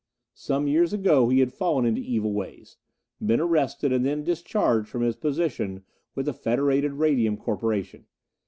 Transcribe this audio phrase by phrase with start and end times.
[0.33, 2.77] Some years ago he had fallen into evil ways.
[3.23, 5.83] Been arrested, and then discharged from his position
[6.15, 8.07] with the Federated Radium Corporation.